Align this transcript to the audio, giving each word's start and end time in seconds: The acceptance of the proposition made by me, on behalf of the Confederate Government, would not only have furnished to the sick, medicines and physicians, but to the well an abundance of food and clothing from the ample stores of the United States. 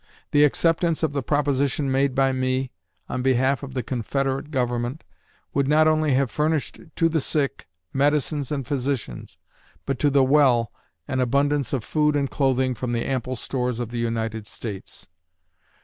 The 0.31 0.43
acceptance 0.43 1.03
of 1.03 1.13
the 1.13 1.21
proposition 1.21 1.91
made 1.91 2.15
by 2.15 2.31
me, 2.31 2.71
on 3.07 3.21
behalf 3.21 3.61
of 3.61 3.75
the 3.75 3.83
Confederate 3.83 4.49
Government, 4.49 5.03
would 5.53 5.67
not 5.67 5.87
only 5.87 6.13
have 6.15 6.31
furnished 6.31 6.79
to 6.95 7.07
the 7.07 7.21
sick, 7.21 7.67
medicines 7.93 8.51
and 8.51 8.65
physicians, 8.65 9.37
but 9.85 9.99
to 9.99 10.09
the 10.09 10.23
well 10.23 10.71
an 11.07 11.19
abundance 11.19 11.71
of 11.71 11.83
food 11.83 12.15
and 12.15 12.31
clothing 12.31 12.73
from 12.73 12.93
the 12.93 13.05
ample 13.05 13.35
stores 13.35 13.79
of 13.79 13.89
the 13.89 13.99
United 13.99 14.47
States. 14.47 15.07